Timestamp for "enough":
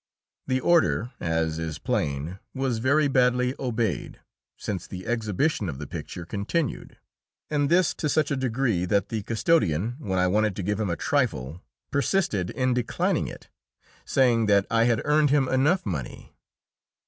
15.47-15.85